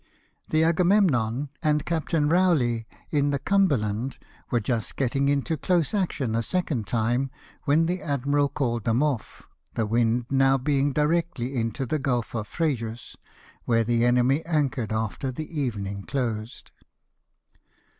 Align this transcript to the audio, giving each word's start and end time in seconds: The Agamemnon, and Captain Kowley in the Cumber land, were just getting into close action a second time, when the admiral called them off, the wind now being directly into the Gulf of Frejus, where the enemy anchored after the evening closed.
The 0.49 0.63
Agamemnon, 0.63 1.49
and 1.61 1.85
Captain 1.85 2.27
Kowley 2.27 2.87
in 3.11 3.29
the 3.29 3.37
Cumber 3.37 3.77
land, 3.77 4.17
were 4.49 4.59
just 4.59 4.95
getting 4.95 5.29
into 5.29 5.57
close 5.57 5.93
action 5.93 6.33
a 6.33 6.41
second 6.41 6.87
time, 6.87 7.29
when 7.65 7.85
the 7.85 8.01
admiral 8.01 8.49
called 8.49 8.83
them 8.83 9.03
off, 9.03 9.43
the 9.75 9.85
wind 9.85 10.25
now 10.31 10.57
being 10.57 10.91
directly 10.91 11.55
into 11.55 11.85
the 11.85 11.99
Gulf 11.99 12.33
of 12.33 12.47
Frejus, 12.47 13.15
where 13.65 13.83
the 13.83 14.03
enemy 14.03 14.43
anchored 14.43 14.91
after 14.91 15.31
the 15.31 15.45
evening 15.61 16.01
closed. 16.01 16.71